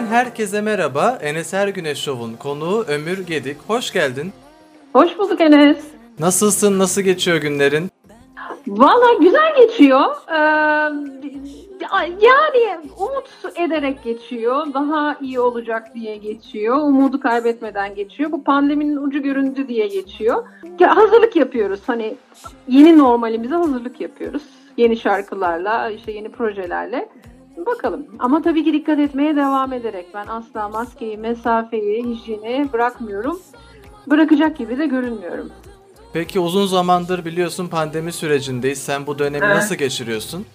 [0.00, 1.18] TRT'den herkese merhaba.
[1.22, 3.56] Enes Ergüneş Show'un konuğu Ömür Gedik.
[3.66, 4.32] Hoş geldin.
[4.92, 5.76] Hoş bulduk Enes.
[6.18, 6.78] Nasılsın?
[6.78, 7.90] Nasıl geçiyor günlerin?
[8.66, 10.04] Valla güzel geçiyor.
[10.28, 10.38] Ee,
[12.20, 14.66] yani umut ederek geçiyor.
[14.74, 16.76] Daha iyi olacak diye geçiyor.
[16.76, 18.32] Umudu kaybetmeden geçiyor.
[18.32, 20.44] Bu pandeminin ucu göründü diye geçiyor.
[20.78, 21.80] Ya, hazırlık yapıyoruz.
[21.86, 22.14] Hani
[22.68, 24.42] yeni normalimize hazırlık yapıyoruz.
[24.76, 27.08] Yeni şarkılarla, işte yeni projelerle.
[27.66, 28.06] Bakalım.
[28.18, 30.06] Ama tabii ki dikkat etmeye devam ederek.
[30.14, 33.40] Ben asla maskeyi, mesafeyi, hijyeni bırakmıyorum.
[34.06, 35.50] Bırakacak gibi de görünmüyorum.
[36.12, 38.78] Peki uzun zamandır biliyorsun pandemi sürecindeyiz.
[38.78, 39.56] Sen bu dönemi evet.
[39.56, 40.46] nasıl geçiriyorsun?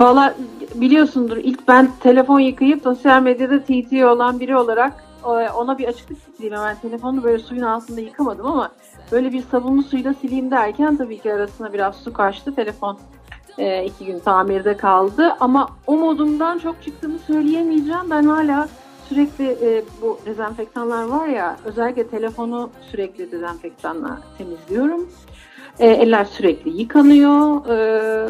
[0.00, 0.34] Valla
[0.74, 5.04] biliyorsundur ilk ben telefon yıkayıp sosyal medyada TT olan biri olarak
[5.56, 6.76] ona bir açıklık sileyim hemen.
[6.82, 8.72] Telefonu böyle suyun altında yıkamadım ama
[9.12, 12.54] böyle bir sabunlu suyla sileyim derken tabii ki arasına biraz su kaçtı.
[12.54, 12.98] Telefon
[13.58, 18.10] e, iki gün tamirde kaldı ama o modumdan çok çıktığımı söyleyemeyeceğim.
[18.10, 18.68] Ben hala
[19.08, 25.08] sürekli e, bu dezenfektanlar var ya özellikle telefonu sürekli dezenfektanla temizliyorum.
[25.78, 27.66] E, eller sürekli yıkanıyor.
[27.68, 28.28] E,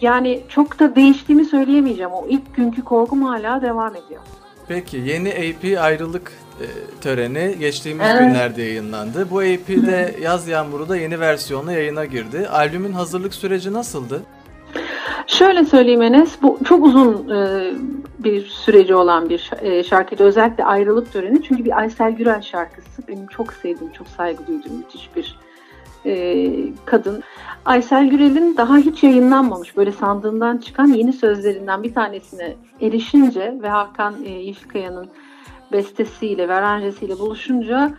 [0.00, 2.12] yani çok da değiştiğimi söyleyemeyeceğim.
[2.12, 4.20] O ilk günkü korkum hala devam ediyor.
[4.68, 6.66] Peki yeni AP ayrılık e,
[7.00, 8.20] töreni geçtiğimiz evet.
[8.20, 9.30] günlerde yayınlandı.
[9.30, 12.48] Bu AP'de Yaz Yağmuru da yeni versiyonla yayına girdi.
[12.48, 14.22] Albümün hazırlık süreci nasıldı?
[15.42, 17.70] Şöyle söyleyeyim Enes, bu çok uzun e,
[18.18, 20.24] bir süreci olan bir e, şarkıydı.
[20.24, 21.42] Özellikle ayrılık töreni.
[21.42, 23.08] Çünkü bir Aysel Gürel şarkısı.
[23.08, 25.38] Benim çok sevdiğim, çok saygı duyduğum müthiş bir
[26.06, 26.46] e,
[26.84, 27.22] kadın.
[27.64, 34.14] Aysel Gürel'in daha hiç yayınlanmamış böyle sandığından çıkan yeni sözlerinden bir tanesine erişince ve Hakan
[34.24, 35.08] e, Yeşilkaya'nın
[35.72, 37.94] bestesiyle ve aranjesiyle buluşunca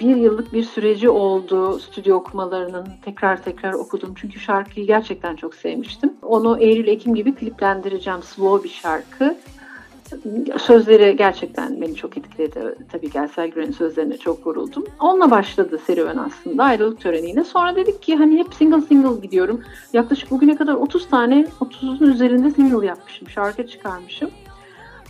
[0.00, 6.12] bir yıllık bir süreci oldu stüdyo okumalarının tekrar tekrar okudum çünkü şarkıyı gerçekten çok sevmiştim.
[6.22, 9.36] Onu Eylül-Ekim gibi kliplendireceğim slow bir şarkı.
[10.58, 12.74] Sözleri gerçekten beni çok etkiledi.
[12.92, 14.84] Tabii Gelsel Güren'in sözlerine çok vuruldum.
[15.00, 17.44] Onunla başladı serüven aslında ayrılık töreniyle.
[17.44, 19.62] Sonra dedik ki hani hep single single gidiyorum.
[19.92, 23.28] Yaklaşık bugüne kadar 30 tane 30'un üzerinde single yapmışım.
[23.28, 24.30] Şarkı çıkarmışım.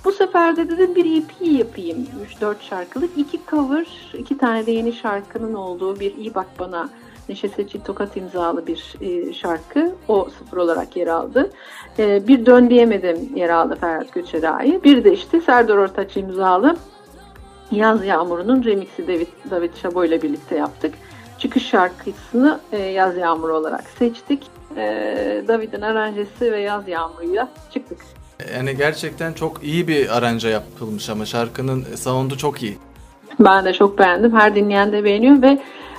[0.05, 2.07] Bu sefer de dedim bir EP yapayım.
[2.41, 3.19] 3-4 şarkılık.
[3.19, 3.87] iki cover,
[4.19, 6.89] iki tane de yeni şarkının olduğu bir iyi bak bana
[7.29, 9.95] Neşe Seçil Tokat imzalı bir e, şarkı.
[10.09, 11.51] O sıfır olarak yer aldı.
[11.99, 14.85] E, bir Dön Diyemedim yer aldı Ferhat Göçer'e ait.
[14.85, 16.77] Bir de işte Serdar Ortaç imzalı
[17.71, 20.95] Yaz Yağmuru'nun remixi David, David Şabo ile birlikte yaptık.
[21.39, 24.47] Çıkış şarkısını e, Yaz Yağmuru olarak seçtik.
[24.77, 27.99] E, David'in aranjesi ve Yaz Yağmuru'yla çıktık.
[28.55, 32.79] Yani gerçekten çok iyi bir aranja yapılmış ama şarkının sound'u çok iyi.
[33.41, 34.37] Ben de çok beğendim.
[34.37, 35.59] Her dinleyen de beğeniyor ve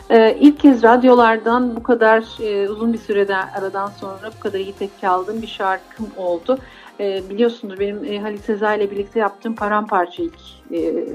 [0.10, 4.74] e, ilk kez radyolardan bu kadar e, uzun bir süreden aradan sonra bu kadar iyi
[4.74, 6.58] tepki aldığım bir şarkım oldu.
[7.00, 10.40] E, biliyorsunuz benim e, Halit Sezai ile birlikte yaptığım Paramparça ilk
[10.72, 11.06] e,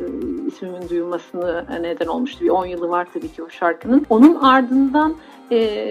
[0.47, 2.45] ismimin duyulmasını neden olmuştu.
[2.45, 4.07] Bir 10 yılı var tabii ki o şarkının.
[4.11, 5.17] Onun ardından
[5.53, 5.91] e,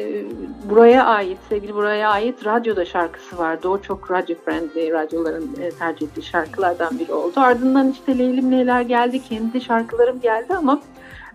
[0.70, 3.70] buraya ait, sevgili buraya ait radyoda şarkısı vardı.
[3.70, 7.34] O çok radyo friendly, radyoların e, tercih ettiği şarkılardan biri oldu.
[7.36, 10.82] Ardından işte Leylim Neyler geldi, kendi şarkılarım geldi ama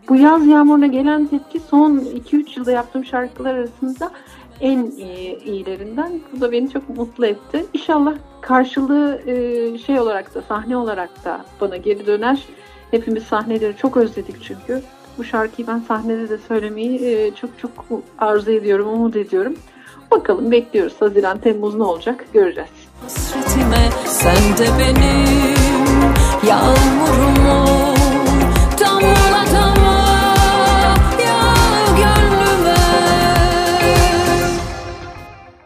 [0.09, 4.11] bu yaz yağmuruna gelen tepki son 2-3 yılda yaptığım şarkılar arasında
[4.61, 6.21] en iyi, iyilerinden.
[6.37, 7.67] Bu da beni çok mutlu etti.
[7.75, 12.43] İnşallah karşılığı e, şey olarak da sahne olarak da bana geri döner.
[12.91, 14.83] Hepimiz sahneleri çok özledik çünkü.
[15.19, 17.71] Bu şarkıyı ben sahnede de söylemeyi e, çok çok
[18.19, 19.55] arzu ediyorum, umut ediyorum.
[20.11, 20.95] Bakalım bekliyoruz.
[21.01, 22.71] Haziran, Temmuz ne olacak göreceğiz.
[23.03, 25.55] Hasretime sen de benim
[26.49, 27.37] yağmurum
[28.81, 29.32] damla damla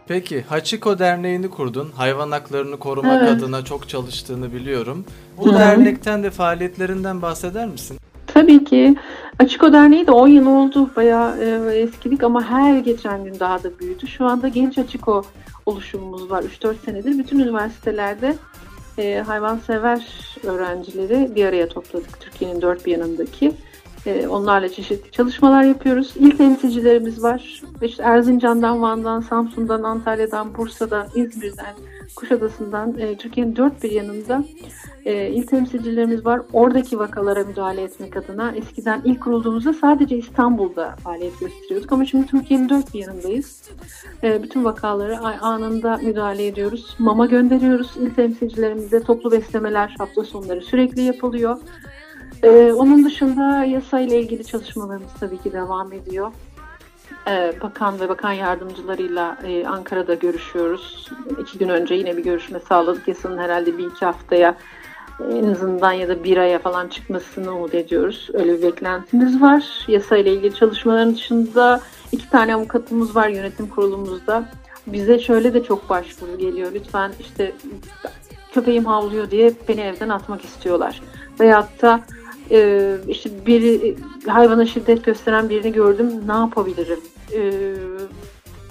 [0.08, 1.90] Peki Hachiko Derneği'ni kurdun.
[1.96, 3.42] Hayvan haklarını korumak evet.
[3.42, 5.04] adına çok çalıştığını biliyorum.
[5.38, 5.58] Bu Hı-hı.
[5.58, 7.98] dernekten de faaliyetlerinden bahseder misin?
[8.26, 8.96] Tabii ki.
[9.38, 10.90] Açıko Derneği de 10 yıl oldu.
[10.96, 14.06] Bayağı e, eskidik ama her geçen gün daha da büyüdü.
[14.06, 15.24] Şu anda genç Açıko
[15.66, 16.42] oluşumumuz var.
[16.42, 18.34] 3-4 senedir bütün üniversitelerde
[18.98, 20.06] e, hayvansever
[20.44, 22.20] öğrencileri bir araya topladık.
[22.20, 23.52] Türkiye'nin dört bir yanındaki.
[24.06, 26.12] E, onlarla çeşitli çalışmalar yapıyoruz.
[26.16, 27.62] İl temsilcilerimiz var.
[27.82, 31.74] İşte Erzincan'dan, Van'dan, Samsun'dan, Antalya'dan, Bursa'dan, İzmir'den,
[32.16, 34.44] Kuşadası'ndan e, Türkiye'nin dört bir yanında
[35.04, 36.40] e, il temsilcilerimiz var.
[36.52, 42.68] Oradaki vakalara müdahale etmek adına eskiden ilk kurulduğumuzda sadece İstanbul'da faaliyet gösteriyorduk ama şimdi Türkiye'nin
[42.68, 43.62] dört bir yanındayız.
[44.22, 46.96] E, bütün vakaları anında müdahale ediyoruz.
[46.98, 47.90] Mama gönderiyoruz.
[48.00, 51.58] İl temsilcilerimize toplu beslemeler hafta sonları sürekli yapılıyor.
[52.42, 56.32] E, onun dışında yasayla ilgili çalışmalarımız tabii ki devam ediyor.
[57.28, 61.10] Ee, bakan ve bakan yardımcılarıyla e, Ankara'da görüşüyoruz.
[61.42, 63.08] İki gün önce yine bir görüşme sağladık.
[63.08, 64.56] Yasanın herhalde bir iki haftaya
[65.32, 68.28] en azından ya da bir aya falan çıkmasını umut ediyoruz.
[68.32, 69.84] Öyle bir beklentimiz var.
[69.88, 71.80] Yasa ile ilgili çalışmaların dışında
[72.12, 74.44] iki tane avukatımız var yönetim kurulumuzda.
[74.86, 76.72] Bize şöyle de çok başvuru geliyor.
[76.74, 77.52] Lütfen işte
[78.52, 81.02] köpeğim havlıyor diye beni evden atmak istiyorlar.
[81.40, 82.00] Veyahut da
[82.50, 83.94] e, işte bir
[84.26, 87.00] hayvana şiddet gösteren birini gördüm ne yapabilirim?
[87.32, 87.52] E,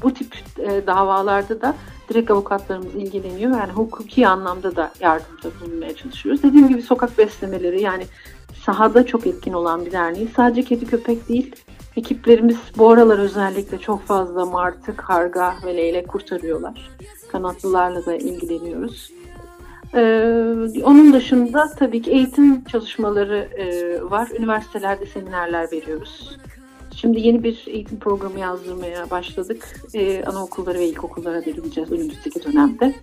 [0.04, 1.76] bu tip e, davalarda da
[2.10, 3.52] direkt avukatlarımız ilgileniyor.
[3.52, 6.44] Yani hukuki anlamda da yardımda bulunmaya çalışıyoruz.
[6.44, 8.06] Dediğim gibi sokak beslemeleri yani
[8.66, 10.28] sahada çok etkin olan bir derneği.
[10.36, 11.56] Sadece kedi köpek değil.
[11.98, 16.92] Ekiplerimiz bu aralar özellikle çok fazla martı, karga ve leylek kurtarıyorlar.
[17.32, 19.12] Kanatlılarla da ilgileniyoruz.
[19.96, 24.30] Ee, onun dışında tabii ki eğitim çalışmaları e, var.
[24.40, 26.38] Üniversitelerde seminerler veriyoruz.
[26.96, 29.82] Şimdi yeni bir eğitim programı yazdırmaya başladık.
[29.94, 32.96] Ee, anaokulları ve ilkokullara da gideceğiz önümüzdeki dönemde.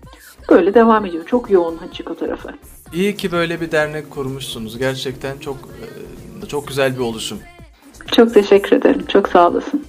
[0.50, 1.26] Böyle devam ediyor.
[1.26, 2.48] Çok yoğun Hachiko tarafı.
[2.92, 4.78] İyi ki böyle bir dernek kurmuşsunuz.
[4.78, 7.38] Gerçekten çok e, çok güzel bir oluşum.
[8.12, 9.04] Çok teşekkür ederim.
[9.08, 9.84] Çok sağ olasın.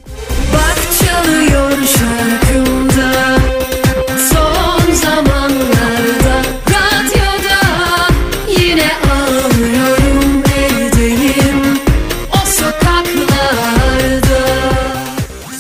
[0.54, 3.38] Bak çalıyor şarkımda
[4.18, 6.23] son zamanlarda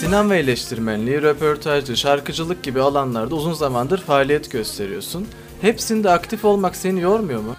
[0.04, 5.28] Sinema eleştirmenliği, röportajcı, şarkıcılık gibi alanlarda uzun zamandır faaliyet gösteriyorsun.
[5.62, 7.56] Hepsinde aktif olmak seni yormuyor mu?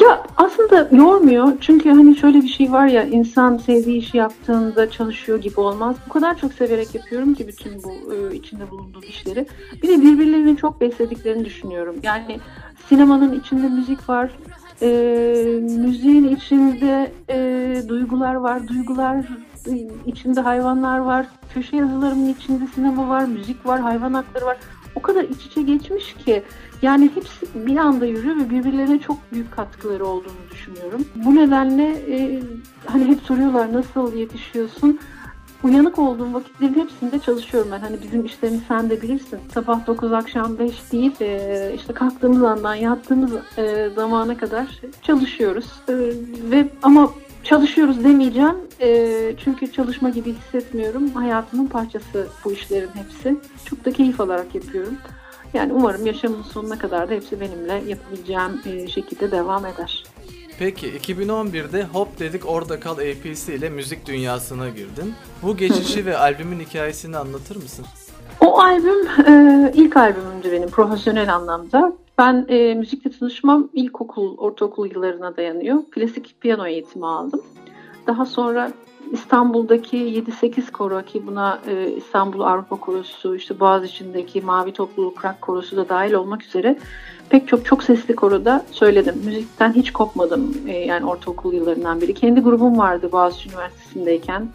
[0.00, 5.40] Ya aslında yormuyor çünkü hani şöyle bir şey var ya insan sevdiği işi yaptığında çalışıyor
[5.40, 5.96] gibi olmaz.
[6.06, 9.46] Bu kadar çok severek yapıyorum ki bütün bu e, içinde bulunduğum işleri.
[9.82, 11.96] Bir de birbirlerini çok beslediklerini düşünüyorum.
[12.02, 12.40] Yani
[12.88, 14.30] sinemanın içinde müzik var,
[14.82, 14.88] e,
[15.60, 19.26] müziğin içinde e, duygular var, duygular
[20.06, 24.56] içinde hayvanlar var, köşe yazılarımın içinde sinema var, müzik var, hayvan hakları var.
[24.94, 26.42] O kadar iç içe geçmiş ki
[26.82, 31.04] yani hepsi bir anda yürüyor ve birbirlerine çok büyük katkıları olduğunu düşünüyorum.
[31.14, 31.84] Bu nedenle
[32.16, 32.42] e,
[32.86, 34.98] hani hep soruyorlar nasıl yetişiyorsun?
[35.62, 37.80] Uyanık olduğum vakitlerin hepsinde çalışıyorum ben.
[37.80, 39.38] Hani bizim işlerimiz sen de bilirsin.
[39.54, 41.12] Sabah 9 akşam 5 değil.
[41.20, 45.66] E, işte kalktığımız andan yattığımız e, zamana kadar çalışıyoruz.
[45.88, 45.94] E,
[46.50, 47.10] ve ama
[47.48, 48.56] çalışıyoruz demeyeceğim.
[48.80, 51.10] E, çünkü çalışma gibi hissetmiyorum.
[51.10, 53.36] Hayatımın parçası bu işlerin hepsi.
[53.64, 54.94] Çok da keyif alarak yapıyorum.
[55.54, 60.04] Yani umarım yaşamın sonuna kadar da hepsi benimle yapabileceğim e, şekilde devam eder.
[60.58, 65.14] Peki 2011'de Hop Dedik Orada Kal AP'si ile müzik dünyasına girdin.
[65.42, 67.86] Bu geçişi ve albümün hikayesini anlatır mısın?
[68.40, 71.92] O albüm e, ilk albümümdü benim profesyonel anlamda.
[72.18, 75.82] Ben e, müzikle tanışmam ilkokul, ortaokul yıllarına dayanıyor.
[75.90, 77.42] Klasik piyano eğitimi aldım.
[78.06, 78.72] Daha sonra
[79.12, 85.76] İstanbul'daki 7-8 koro ki buna e, İstanbul Avrupa Korosu, işte Boğaziçi'ndeki Mavi Topluluk Rock Korosu
[85.76, 86.78] da dahil olmak üzere
[87.30, 89.14] pek çok çok sesli koroda söyledim.
[89.24, 92.14] Müzikten hiç kopmadım e, yani ortaokul yıllarından beri.
[92.14, 94.48] Kendi grubum vardı Boğaziçi Üniversitesi'ndeyken.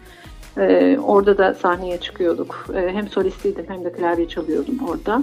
[0.58, 2.66] E, orada da sahneye çıkıyorduk.
[2.74, 5.22] E, hem solistiydim hem de klavye çalıyordum orada.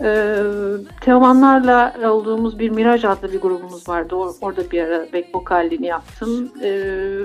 [0.00, 0.36] Ee,
[1.00, 4.14] Teomanlarla olduğumuz bir Miraj adlı bir grubumuz vardı.
[4.40, 6.52] Orada bir ara back vokallini yaptım.
[6.62, 7.18] Ee,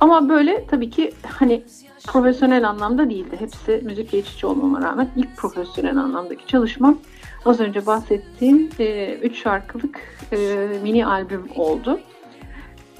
[0.00, 1.62] ama böyle tabii ki hani
[2.06, 3.36] profesyonel anlamda değildi.
[3.38, 6.98] Hepsi müzikle iç içe olmama rağmen ilk profesyonel anlamdaki çalışmam
[7.44, 10.00] az önce bahsettiğim 3 e, şarkılık
[10.32, 12.00] e, mini albüm oldu.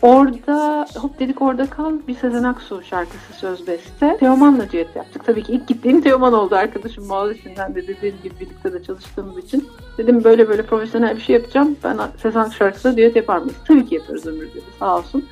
[0.02, 4.16] Orada hop dedik orada kal bir Sezen Aksu şarkısı söz beste.
[4.20, 5.24] Teoman'la düet yaptık.
[5.24, 9.68] Tabii ki ilk gittiğim Teoman oldu arkadaşım Boğaziçi'nden de dediğim gibi birlikte de çalıştığımız için.
[9.98, 11.76] Dedim böyle böyle profesyonel bir şey yapacağım.
[11.84, 13.56] Ben Sezen Aksu şarkısına düet yapar mıyız?
[13.68, 15.24] Tabii ki yaparız Ömür dedi sağ olsun.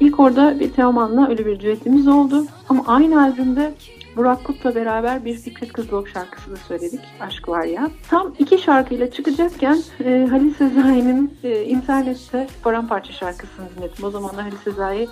[0.00, 2.44] İlk orada bir Teoman'la öyle bir düetimiz oldu.
[2.68, 3.74] Ama aynı albümde
[4.16, 7.00] Burak Kut'la beraber bir Fikret Kızılok şarkısı da söyledik.
[7.20, 7.90] Aşk var ya.
[8.10, 14.04] Tam iki şarkıyla çıkacakken e, Halil Sezai'nin e, internette Paramparça şarkısını dinledim.
[14.04, 15.08] O zaman da Halil Sezai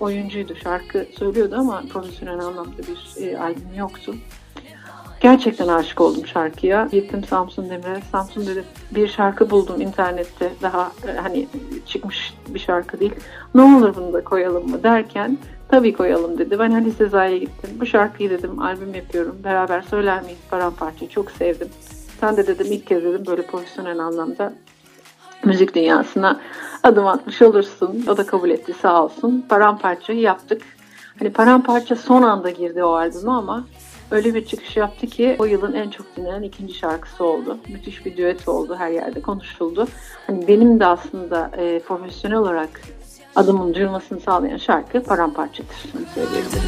[0.00, 0.54] oyuncuydu.
[0.56, 4.14] Şarkı söylüyordu ama profesyonel anlamda bir e, albüm yoktu.
[5.20, 6.88] Gerçekten aşık oldum şarkıya.
[6.92, 8.00] Gittim Samsun Demir'e.
[8.12, 10.52] Samsun dedi bir şarkı buldum internette.
[10.62, 11.48] Daha e, hani
[11.86, 13.14] çıkmış bir şarkı değil.
[13.54, 15.38] Ne olur bunu da koyalım mı derken
[15.68, 16.58] tabii koyalım dedi.
[16.58, 17.70] Ben Ali Sezai'ye gittim.
[17.80, 19.36] Bu şarkıyı dedim albüm yapıyorum.
[19.44, 21.10] Beraber söyler miyiz paramparçayı?
[21.10, 21.68] Çok sevdim.
[22.20, 24.52] Sen de dedim ilk kez dedim böyle profesyonel anlamda
[25.44, 26.40] müzik dünyasına
[26.82, 28.04] adım atmış olursun.
[28.08, 29.46] O da kabul etti sağ olsun.
[29.48, 30.62] Paramparçayı yaptık.
[31.18, 33.64] Hani paramparça son anda girdi o albüme ama
[34.10, 37.58] öyle bir çıkış yaptı ki o yılın en çok dinlenen ikinci şarkısı oldu.
[37.68, 38.76] Müthiş bir düet oldu.
[38.78, 39.88] Her yerde konuşuldu.
[40.26, 42.80] Hani benim de aslında e, profesyonel olarak
[43.38, 45.76] adımın duyulmasını sağlayan şarkı paramparçadır.
[45.96, 46.62] Onu söyleyebilirim.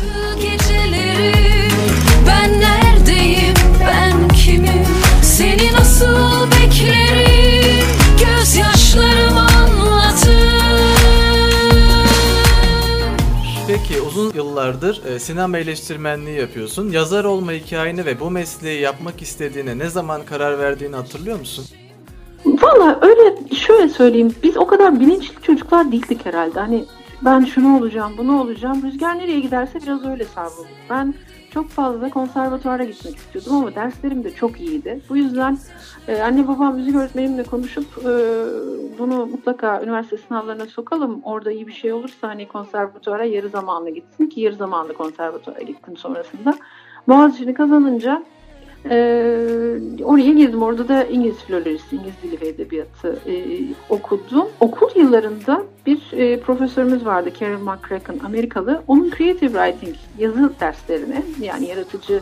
[2.27, 4.87] Ben neredeyim, ben kimim,
[5.23, 7.87] seni nasıl beklerim,
[8.19, 9.51] gözyaşlarım.
[13.71, 16.91] Peki uzun yıllardır e, sinema eleştirmenliği yapıyorsun.
[16.91, 21.65] Yazar olma hikayeni ve bu mesleği yapmak istediğine ne zaman karar verdiğini hatırlıyor musun?
[22.63, 24.35] Valla öyle şöyle söyleyeyim.
[24.43, 26.61] Biz o kadar bilinçli çocuklar değildik herhalde.
[26.61, 26.85] Hani
[27.25, 28.83] ben şunu olacağım, bunu olacağım.
[28.83, 30.67] Rüzgar nereye giderse biraz öyle savrulur.
[30.91, 31.15] Ben
[31.55, 35.01] çok fazla konservatuara gitmek istiyordum ama derslerim de çok iyiydi.
[35.09, 35.59] Bu yüzden
[36.09, 38.13] e, anne babam müzik öğretmenimle konuşup e,
[38.99, 41.21] bunu mutlaka üniversite sınavlarına sokalım.
[41.23, 45.97] Orada iyi bir şey olursa hani konservatuara yarı zamanlı gitsin ki yarı zamanlı konservatuara gittim
[45.97, 46.55] sonrasında.
[47.09, 48.23] Boğaziçi'ni kazanınca
[48.85, 50.63] ee, oraya girdim.
[50.63, 53.35] Orada da İngiliz filolojisi, İngiliz dili ve edebiyatı e,
[53.89, 54.49] okudum.
[54.61, 58.83] Okul yıllarında bir e, profesörümüz vardı, Carol McCracken, Amerikalı.
[58.89, 62.21] Onun creative writing yazı derslerine, yani yaratıcı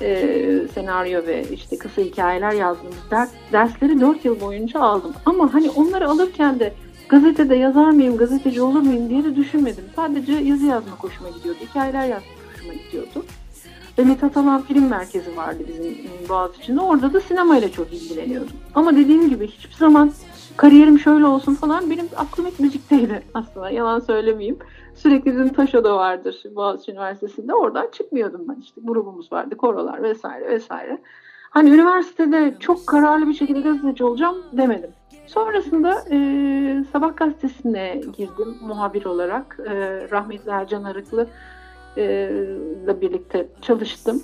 [0.00, 5.12] e, senaryo ve işte kısa hikayeler yazdığımız ders, dersleri 4 yıl boyunca aldım.
[5.26, 6.72] Ama hani onları alırken de
[7.08, 9.84] gazetede yazar mıyım, gazeteci olur muyum diye de düşünmedim.
[9.96, 13.23] Sadece yazı yazmak hoşuma gidiyordu, hikayeler yazmak hoşuma gidiyordu.
[13.98, 16.80] Ve Mithat Alan Film Merkezi vardı bizim e, Boğaziçi'nde.
[16.80, 18.56] Orada da sinemayla çok ilgileniyordum.
[18.74, 20.12] Ama dediğim gibi hiçbir zaman
[20.56, 23.70] kariyerim şöyle olsun falan benim aklım hep müzikteydi aslında.
[23.70, 24.58] Yalan söylemeyeyim.
[24.94, 27.54] Sürekli bizim Taşo'da vardır Boğaziçi Üniversitesi'nde.
[27.54, 28.80] Oradan çıkmıyordum ben işte.
[28.84, 30.98] Grubumuz vardı, korolar vesaire vesaire.
[31.50, 34.90] Hani üniversitede çok kararlı bir şekilde gazeteci olacağım demedim.
[35.26, 39.58] Sonrasında e, Sabah gazetesine girdim muhabir olarak.
[39.66, 39.72] E,
[40.10, 41.26] rahmetli Ercan Arıklı
[41.96, 44.22] ile birlikte çalıştım.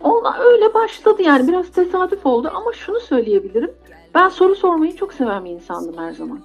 [0.00, 3.70] Onunla öyle başladı yani biraz tesadüf oldu ama şunu söyleyebilirim.
[4.14, 6.40] Ben soru sormayı çok seven bir insandım her zaman.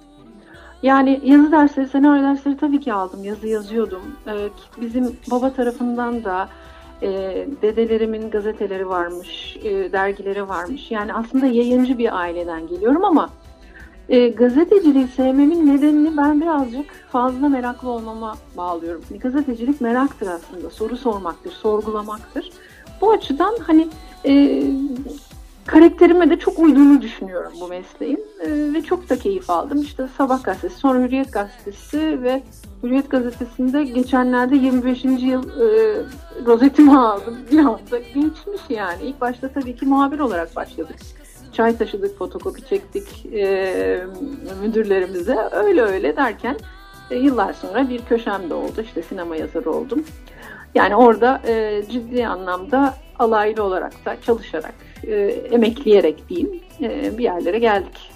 [0.82, 3.24] Yani yazı dersleri, senaryo dersleri tabii ki aldım.
[3.24, 4.02] Yazı yazıyordum.
[4.26, 4.48] Ee,
[4.80, 6.48] bizim baba tarafından da
[7.02, 7.08] e,
[7.62, 10.90] dedelerimin gazeteleri varmış, e, dergileri varmış.
[10.90, 13.30] Yani aslında yayıncı bir aileden geliyorum ama
[14.08, 19.02] e, gazeteciliği sevmemin nedenini ben birazcık fazla meraklı olmama bağlıyorum.
[19.10, 22.52] Yani gazetecilik meraktır aslında, soru sormaktır, sorgulamaktır.
[23.00, 23.88] Bu açıdan hani
[24.26, 24.62] e,
[25.66, 29.82] karakterime de çok uyduğunu düşünüyorum bu mesleğin e, ve çok da keyif aldım.
[29.82, 32.42] İşte Sabah gazetesi, sonra Hürriyet gazetesi ve
[32.82, 35.04] Hürriyet gazetesinde geçenlerde 25.
[35.04, 35.96] yıl e,
[36.46, 37.36] rozetimi aldım.
[37.52, 39.02] Bir anda geçmiş yani.
[39.02, 40.96] İlk başta tabii ki muhabir olarak başladık
[41.56, 44.06] çay taşıdık, fotokopi çektik e,
[44.62, 45.36] müdürlerimize.
[45.52, 46.56] Öyle öyle derken
[47.10, 48.82] e, yıllar sonra bir köşem de oldu.
[48.82, 50.04] İşte sinema yazarı oldum.
[50.74, 54.74] Yani orada e, ciddi anlamda alaylı olarak da çalışarak,
[55.06, 55.16] e,
[55.50, 58.10] emekleyerek diyeyim e, bir yerlere geldik.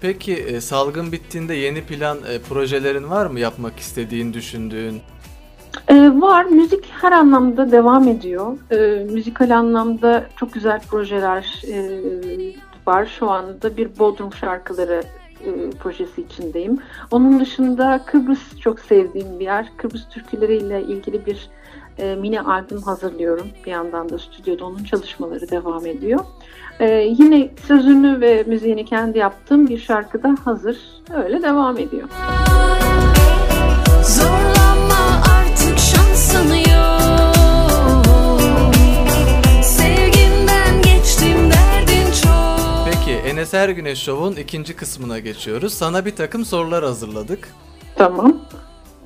[0.00, 5.00] Peki e, salgın bittiğinde yeni plan e, projelerin var mı yapmak istediğin, düşündüğün?
[5.88, 6.44] Ee, var.
[6.44, 8.58] Müzik her anlamda devam ediyor.
[8.70, 8.76] Ee,
[9.12, 11.78] müzikal anlamda çok güzel projeler e,
[12.88, 13.06] var.
[13.18, 15.02] Şu anda bir Bodrum şarkıları
[15.44, 16.78] e, projesi içindeyim.
[17.10, 19.66] Onun dışında Kıbrıs çok sevdiğim bir yer.
[19.76, 21.48] Kıbrıs türküleriyle ilgili bir
[21.98, 23.46] e, mini albüm hazırlıyorum.
[23.66, 26.20] Bir yandan da stüdyoda onun çalışmaları devam ediyor.
[26.80, 26.86] E,
[27.18, 30.78] yine sözünü ve müziğini kendi yaptığım bir şarkı da hazır.
[31.24, 32.08] Öyle devam ediyor.
[34.02, 37.17] Zorlanma artık şansın yok
[43.28, 45.74] Enes Ergüneş Show'un ikinci kısmına geçiyoruz.
[45.74, 47.48] Sana bir takım sorular hazırladık.
[47.96, 48.36] Tamam.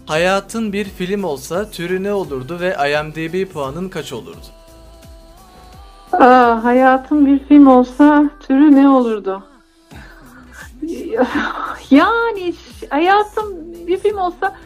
[0.06, 4.46] Hayatın bir film olsa türü ne olurdu ve IMDb puanın kaç olurdu?
[6.12, 9.42] Aa, hayatım bir film olsa türü ne olurdu?
[11.90, 12.54] Yani
[12.90, 13.46] hayatım
[13.86, 14.56] bir film olsa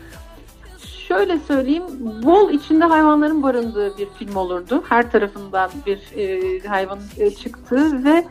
[1.09, 1.85] şöyle söyleyeyim
[2.23, 4.85] bol içinde hayvanların barındığı bir film olurdu.
[4.89, 8.25] Her tarafından bir e, hayvan e, çıktığı ve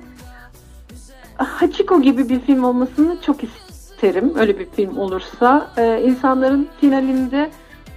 [1.38, 4.34] Hachiko gibi bir film olmasını çok isterim.
[4.38, 7.52] Öyle bir film olursa e, insanların finalinde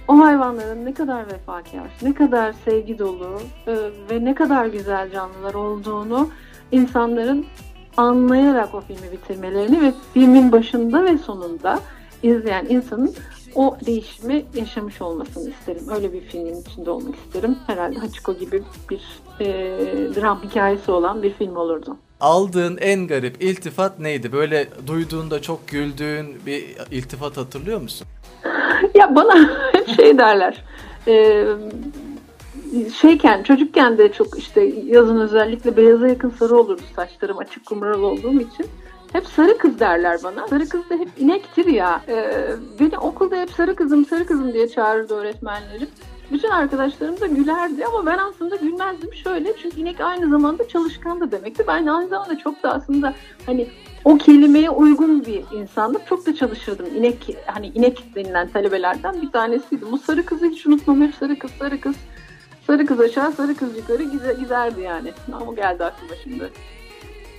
[0.07, 3.75] o hayvanların ne kadar vefakar, ne kadar sevgi dolu e,
[4.11, 6.29] ve ne kadar güzel canlılar olduğunu
[6.71, 7.45] insanların
[7.97, 11.79] anlayarak o filmi bitirmelerini ve filmin başında ve sonunda
[12.23, 13.13] izleyen insanın
[13.55, 15.83] o değişimi yaşamış olmasını isterim.
[15.95, 17.57] Öyle bir filmin içinde olmak isterim.
[17.67, 19.01] Herhalde Hachiko gibi bir
[19.39, 19.45] e,
[20.15, 21.97] dram hikayesi olan bir film olurdu.
[22.19, 24.31] Aldığın en garip iltifat neydi?
[24.31, 28.07] Böyle duyduğunda çok güldüğün bir iltifat hatırlıyor musun?
[28.95, 29.49] Ya bana
[29.95, 30.63] şey derler.
[31.07, 31.45] E,
[33.01, 38.41] şeyken çocukken de çok işte yazın özellikle beyaza yakın sarı olurdu saçlarım açık kumral olduğum
[38.41, 38.65] için.
[39.13, 40.47] Hep sarı kız derler bana.
[40.47, 42.01] Sarı kız da hep inektir ya.
[42.07, 42.31] Ee,
[42.79, 45.87] beni okulda hep sarı kızım sarı kızım diye çağırırdı öğretmenlerim.
[46.31, 49.53] Bütün arkadaşlarım da gülerdi ama ben aslında gülmezdim şöyle.
[49.61, 51.63] Çünkü inek aynı zamanda çalışkan da demekti.
[51.67, 53.13] Ben aynı zamanda çok da aslında
[53.45, 53.67] hani
[54.05, 56.01] o kelimeye uygun bir insandım.
[56.09, 56.85] Çok da çalışırdım.
[56.95, 59.91] İnek hani inek denilen talebelerden bir tanesiydim.
[59.91, 61.01] Bu sarı kızı hiç unutmam.
[61.01, 61.95] Hep sarı kız, sarı kız.
[62.67, 65.13] Sarı kız aşağı, sarı kız yukarı giderdi yani.
[65.33, 66.49] Ama geldi aklıma şimdi.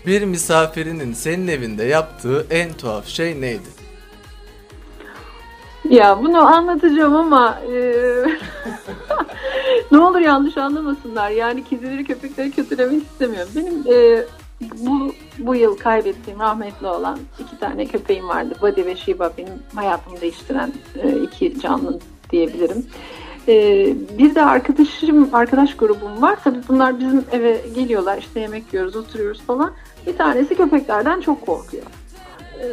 [0.06, 3.89] Bir misafirinin senin evinde yaptığı en tuhaf şey neydi?
[5.90, 7.94] Ya bunu anlatacağım ama e,
[9.92, 11.30] ne olur yanlış anlamasınlar.
[11.30, 13.50] Yani kedileri köpekleri kötülemek istemiyorum.
[13.56, 14.24] Benim e,
[14.60, 18.54] bu bu yıl kaybettiğim rahmetli olan iki tane köpeğim vardı.
[18.62, 21.98] Buddy ve Shiba benim hayatımı değiştiren e, iki canlı
[22.30, 22.86] diyebilirim.
[23.48, 23.54] E,
[24.18, 26.38] bir de arkadaşım, arkadaş grubum var.
[26.44, 28.18] Tabii bunlar bizim eve geliyorlar.
[28.18, 29.72] işte yemek yiyoruz, oturuyoruz falan.
[30.06, 31.84] Bir tanesi köpeklerden çok korkuyor.
[32.60, 32.66] E,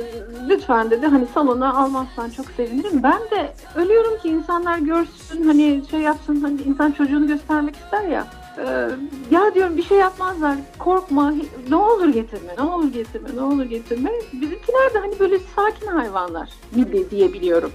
[0.50, 3.04] lütfen dedi hani salona almazsan çok sevinirim.
[3.04, 8.28] Ben de ölüyorum ki insanlar görsün hani şey yapsın hani insan çocuğunu göstermek ister ya.
[8.60, 8.90] Ee,
[9.32, 11.34] ya diyorum bir şey yapmazlar korkma
[11.70, 14.12] ne olur getirme ne olur getirme ne olur getirme.
[14.34, 17.72] Bizimkiler de hani böyle sakin hayvanlar gibi diyebiliyorum.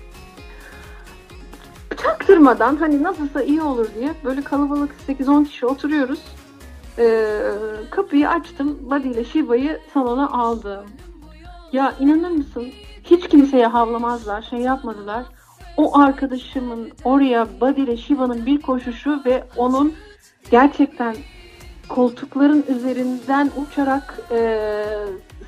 [2.03, 6.21] Çaktırmadan hani nasılsa iyi olur diye böyle kalabalık 8-10 kişi oturuyoruz.
[6.99, 7.41] Ee,
[7.91, 10.85] kapıyı açtım Buddy ile Shiba'yı salona aldım.
[11.73, 12.67] Ya inanır mısın?
[13.05, 15.25] Hiç kimseye havlamazlar, şey yapmadılar.
[15.77, 19.95] O arkadaşımın oraya Buddy ile Shiva'nın bir koşuşu ve onun
[20.51, 21.17] gerçekten
[21.89, 24.85] koltukların üzerinden uçarak e,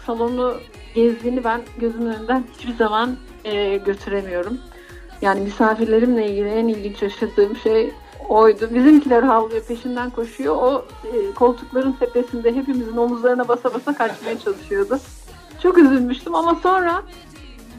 [0.06, 0.54] salonu
[0.94, 4.58] gezdiğini ben gözümün önünden hiçbir zaman e, götüremiyorum.
[5.22, 7.92] Yani misafirlerimle ilgili en ilginç yaşadığım şey
[8.28, 8.68] oydu.
[8.74, 10.56] Bizimkiler havlıyor, peşinden koşuyor.
[10.56, 14.98] O e, koltukların tepesinde hepimizin omuzlarına basa basa kaçmaya çalışıyordu.
[15.64, 17.02] Çok üzülmüştüm ama sonra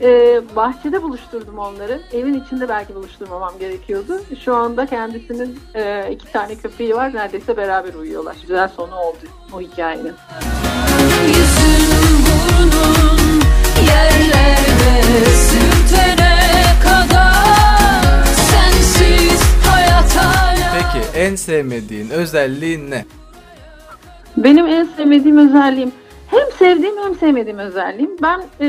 [0.02, 2.02] e, bahçede buluşturdum onları.
[2.14, 4.22] Evin içinde belki buluşturmamam gerekiyordu.
[4.46, 7.14] Şu anda kendisinin e, iki tane köpeği var.
[7.14, 8.36] Neredeyse beraber uyuyorlar.
[8.42, 9.18] Güzel sonu oldu
[9.54, 10.14] o hikayenin.
[11.28, 13.42] Yüzün burnun
[13.88, 23.06] yerlerde sürtene kadar sensiz hayat hala Peki en sevmediğin özelliğin ne?
[24.38, 25.92] Benim en sevmediğim özelliğim
[26.28, 28.18] hem sevdiğim hem sevmediğim özelliğim.
[28.22, 28.68] Ben e,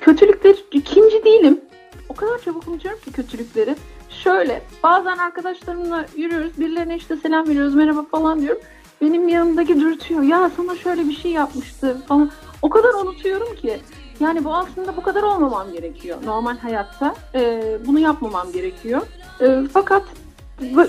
[0.00, 1.60] kötülükleri ikinci değilim.
[2.08, 3.76] O kadar çabuk unutuyorum ki kötülükleri.
[4.10, 6.58] Şöyle bazen arkadaşlarımla yürüyoruz.
[6.58, 8.62] Birilerine işte selam veriyoruz merhaba falan diyorum.
[9.00, 10.22] Benim yanımdaki dürtüyor.
[10.22, 12.30] Ya sana şöyle bir şey yapmıştı falan.
[12.62, 13.80] O kadar unutuyorum ki.
[14.20, 16.18] Yani bu aslında bu kadar olmamam gerekiyor.
[16.24, 19.02] Normal hayatta e, bunu yapmamam gerekiyor.
[19.40, 20.02] E, fakat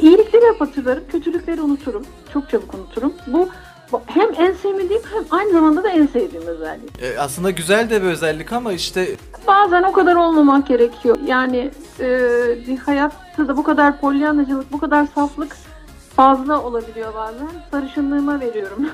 [0.01, 1.03] iyilikleri hep hatırlarım.
[1.11, 2.05] Kötülükleri unuturum.
[2.33, 3.13] Çok çabuk unuturum.
[3.27, 3.49] Bu
[4.05, 7.01] hem en sevmediğim hem aynı zamanda da en sevdiğim özellik.
[7.01, 9.07] E, aslında güzel de bir özellik ama işte
[9.47, 11.17] Bazen o kadar olmamak gerekiyor.
[11.25, 15.57] Yani e, hayatta da bu kadar polyanacılık, bu kadar saflık
[16.15, 17.47] fazla olabiliyor bazen.
[17.71, 18.89] Sarışınlığıma veriyorum.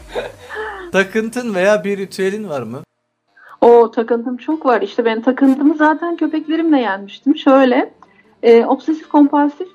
[0.92, 2.82] takıntın veya bir ritüelin var mı?
[3.60, 4.82] o takıntım çok var.
[4.82, 7.36] İşte ben takıntımı zaten köpeklerimle yenmiştim.
[7.36, 7.92] Şöyle,
[8.42, 9.68] e, obsesif kompulsif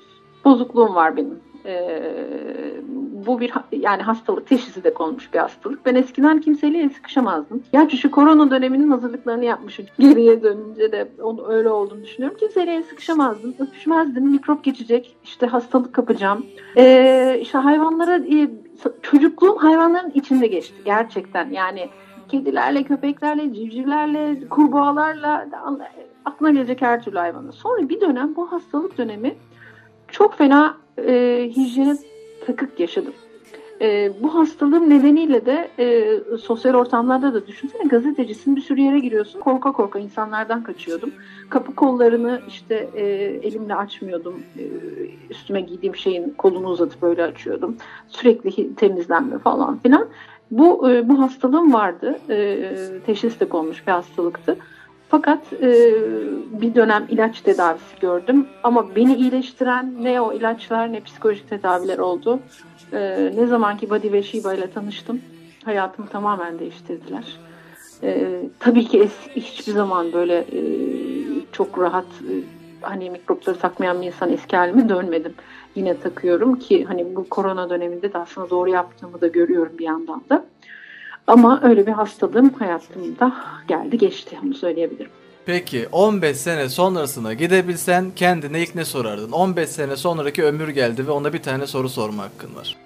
[0.44, 1.40] bozukluğum var benim.
[1.64, 1.74] E,
[3.26, 5.86] bu bir yani hastalık teşhisi de konmuş bir hastalık.
[5.86, 7.62] Ben eskiden kimseyle el sıkışamazdım.
[7.72, 9.86] Gerçi şu korona döneminin hazırlıklarını yapmışım.
[9.98, 12.36] Geriye dönünce de onu öyle olduğunu düşünüyorum.
[12.40, 13.54] Kimseyle el sıkışamazdım.
[13.58, 14.30] Öpüşmezdim.
[14.30, 15.16] Mikrop geçecek.
[15.24, 16.46] İşte hastalık kapacağım.
[16.76, 18.50] E, işte hayvanlara e,
[19.02, 20.74] çocukluğum hayvanların içinde geçti.
[20.84, 21.88] Gerçekten yani
[22.28, 25.48] kedilerle, köpeklerle, civcivlerle, kurbağalarla
[26.24, 27.52] aklına gelecek her türlü hayvanla.
[27.52, 29.34] Sonra bir dönem bu hastalık dönemi
[30.08, 31.96] çok fena e, hijyene
[32.46, 33.14] takık yaşadım.
[33.82, 39.40] E, bu hastalığım nedeniyle de e, sosyal ortamlarda da düşünsene gazetecisin bir sürü yere giriyorsun.
[39.40, 41.10] Korka korka insanlardan kaçıyordum.
[41.50, 43.04] Kapı kollarını işte e,
[43.42, 44.42] elimle açmıyordum.
[44.58, 44.62] E,
[45.30, 47.76] üstüme giydiğim şeyin kolunu uzatıp böyle açıyordum.
[48.08, 50.08] Sürekli temizlenme falan filan.
[50.50, 52.18] Bu e, bu hastalığım vardı.
[52.30, 52.74] E,
[53.06, 54.56] teşhis de konmuş bir hastalıktı.
[55.12, 55.94] Fakat e,
[56.60, 58.46] bir dönem ilaç tedavisi gördüm.
[58.62, 62.40] Ama beni iyileştiren ne o ilaçlar ne psikolojik tedaviler oldu.
[62.92, 65.20] E, ne zamanki Buddy ve Shiba ile tanıştım.
[65.64, 67.38] Hayatımı tamamen değiştirdiler.
[68.02, 70.60] E, tabii ki es, hiçbir zaman böyle e,
[71.52, 72.34] çok rahat e,
[72.80, 75.34] hani mikropları takmayan bir insan eski halime dönmedim.
[75.74, 80.22] Yine takıyorum ki hani bu korona döneminde de aslında doğru yaptığımı da görüyorum bir yandan
[80.30, 80.44] da.
[81.26, 83.32] Ama öyle bir hastalığım hayatımda
[83.68, 85.10] geldi geçti onu söyleyebilirim.
[85.46, 89.32] Peki 15 sene sonrasına gidebilsen kendine ilk ne sorardın?
[89.32, 92.76] 15 sene sonraki ömür geldi ve ona bir tane soru sorma hakkın var.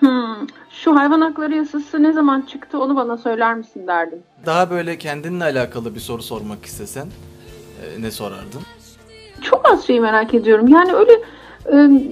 [0.00, 4.18] Hmm, Şu hayvan hakları yasası ne zaman çıktı onu bana söyler misin derdim.
[4.46, 7.06] Daha böyle kendinle alakalı bir soru sormak istesen
[7.82, 8.62] e, ne sorardın?
[9.42, 10.68] çok az şey merak ediyorum.
[10.68, 11.12] Yani öyle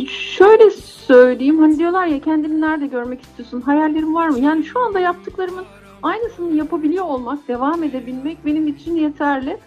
[0.08, 0.70] şöyle
[1.06, 3.60] söyleyeyim hani diyorlar ya kendini nerede görmek istiyorsun?
[3.60, 4.38] Hayallerin var mı?
[4.38, 5.64] Yani şu anda yaptıklarımın
[6.02, 9.58] aynısını yapabiliyor olmak, devam edebilmek benim için yeterli.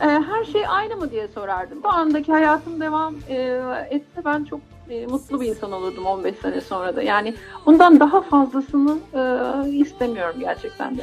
[0.00, 1.82] E, her şey aynı mı diye sorardım.
[1.82, 6.60] Bu andaki hayatım devam e, etse ben çok e, mutlu bir insan olurdum 15 sene
[6.60, 7.02] sonra da.
[7.02, 7.34] Yani
[7.66, 11.02] bundan daha fazlasını e, istemiyorum gerçekten de.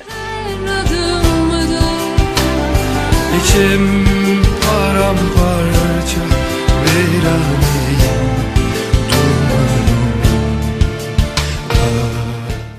[3.37, 4.05] İçim
[4.65, 6.21] paramparça
[6.85, 7.58] viraneyim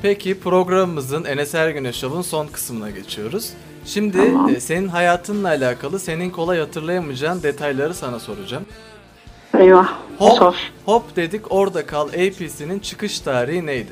[0.03, 3.51] Peki programımızın Enes Ergüne Show'un son kısmına geçiyoruz.
[3.85, 4.49] Şimdi Tamam.
[4.49, 8.65] e, senin hayatınla alakalı senin kolay hatırlayamayacağın detayları sana soracağım.
[9.59, 9.99] Eyvah.
[10.19, 10.55] Hop, Sor.
[10.85, 13.91] hop dedik orada kal APC'nin çıkış tarihi neydi?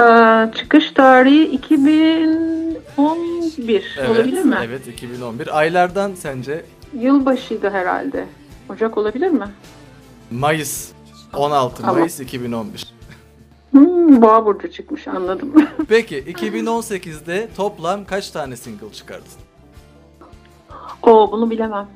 [0.00, 4.56] Ee, çıkış tarihi 2011 olabilir mi?
[4.64, 5.58] Evet 2011.
[5.58, 6.64] Aylardan sence
[7.00, 8.26] Yılbaşıydı herhalde.
[8.68, 9.48] Ocak olabilir mi?
[10.30, 10.88] Mayıs
[11.34, 11.96] 16 Tamam.
[11.98, 12.95] Mayıs 2011.
[14.06, 15.52] Boğa burcu çıkmış anladım.
[15.88, 19.26] Peki 2018'de toplam kaç tane single çıkardın?
[21.02, 21.86] Oo bunu bilemem.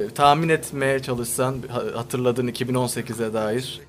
[0.00, 3.80] E, tahmin etmeye çalışsan ha- hatırladığın 2018'e dair.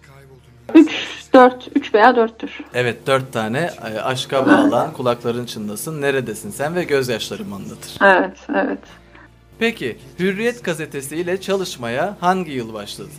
[0.73, 0.91] 3,
[1.33, 2.49] 4, 3 veya 4'tür.
[2.73, 7.97] Evet 4 tane e, aşka bağlan kulakların çınlasın neredesin sen ve gözyaşlarım anlatır.
[8.01, 8.79] Evet, evet.
[9.59, 13.11] Peki Hürriyet gazetesi ile çalışmaya hangi yıl başladın?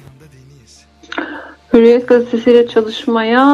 [1.76, 3.44] Hürriyet gazetesiyle çalışmaya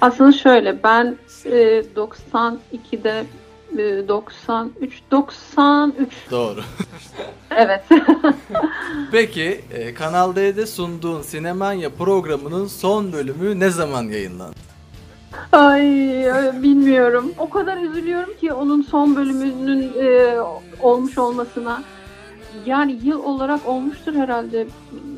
[0.00, 3.24] aslında şöyle ben e, 92'de
[3.78, 6.60] e, 93 93 Doğru.
[7.56, 7.84] evet.
[9.12, 14.56] Peki e, Kanal D'de sunduğun Sinemanya programının son bölümü ne zaman yayınlandı?
[15.52, 17.32] Ay ay, bilmiyorum.
[17.38, 20.36] O kadar üzülüyorum ki onun son bölümünün e,
[20.80, 21.82] olmuş olmasına.
[22.66, 24.66] Yani yıl olarak olmuştur herhalde.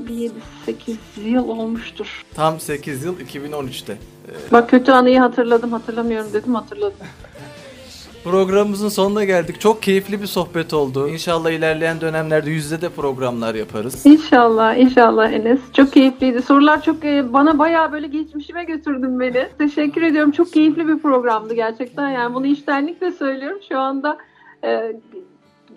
[0.08, 0.30] Bir
[0.66, 2.24] 7-8 yıl olmuştur.
[2.34, 3.92] Tam 8 yıl 2013'te.
[3.92, 6.96] E, Bak kötü anıyı hatırladım hatırlamıyorum dedim hatırladım.
[8.24, 9.60] Programımızın sonuna geldik.
[9.60, 11.08] Çok keyifli bir sohbet oldu.
[11.08, 14.06] İnşallah ilerleyen dönemlerde yüzde de programlar yaparız.
[14.06, 15.60] İnşallah inşallah Enes.
[15.72, 16.42] Çok keyifliydi.
[16.42, 19.48] Sorular çok e, bana bayağı böyle geçmişime götürdün beni.
[19.58, 20.30] Teşekkür ediyorum.
[20.30, 22.08] Çok keyifli bir programdı gerçekten.
[22.08, 23.58] Yani bunu içtenlikle söylüyorum.
[23.68, 24.18] Şu anda
[24.64, 24.92] e,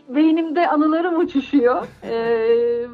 [0.10, 1.88] beynimde anılarım uçuşuyor.
[2.04, 2.88] E,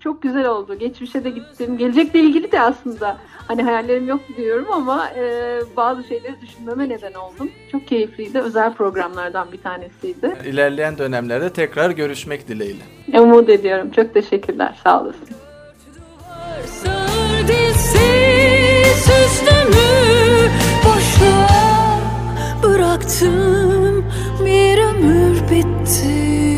[0.00, 0.78] çok güzel oldu.
[0.78, 1.78] Geçmişe de gittim.
[1.78, 3.16] Gelecekle ilgili de aslında
[3.48, 7.50] hani hayallerim yok diyorum ama e, bazı şeyleri düşünmeme neden oldum.
[7.72, 8.38] Çok keyifliydi.
[8.38, 10.36] Özel programlardan bir tanesiydi.
[10.46, 12.82] İlerleyen dönemlerde tekrar görüşmek dileğiyle.
[13.20, 13.90] Umut ediyorum.
[13.90, 14.78] Çok teşekkürler.
[14.84, 15.28] Sağ olasın.
[17.48, 20.50] Dizsiz üstümü
[20.84, 21.65] boşluğa
[22.66, 24.04] bıraktım.
[24.44, 26.55] Bir ömür bitti